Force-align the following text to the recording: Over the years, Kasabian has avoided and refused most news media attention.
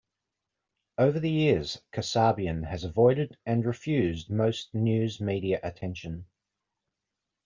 Over 0.97 1.19
the 1.19 1.29
years, 1.29 1.79
Kasabian 1.93 2.65
has 2.65 2.83
avoided 2.83 3.37
and 3.45 3.63
refused 3.63 4.31
most 4.31 4.73
news 4.73 5.21
media 5.21 5.59
attention. 5.61 6.25